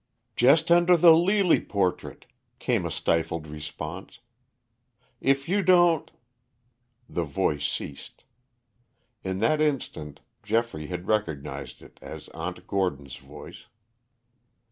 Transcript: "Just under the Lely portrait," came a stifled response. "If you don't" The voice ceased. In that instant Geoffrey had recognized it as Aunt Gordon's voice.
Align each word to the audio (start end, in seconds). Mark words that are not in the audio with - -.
"Just 0.35 0.71
under 0.71 0.97
the 0.97 1.13
Lely 1.15 1.61
portrait," 1.63 2.25
came 2.57 2.87
a 2.87 2.89
stifled 2.89 3.45
response. 3.45 4.17
"If 5.19 5.47
you 5.47 5.61
don't" 5.61 6.09
The 7.15 7.23
voice 7.23 7.67
ceased. 7.71 8.23
In 9.23 9.37
that 9.41 9.61
instant 9.61 10.21
Geoffrey 10.41 10.87
had 10.87 11.07
recognized 11.07 11.83
it 11.83 11.99
as 12.01 12.29
Aunt 12.29 12.65
Gordon's 12.65 13.17
voice. 13.17 13.67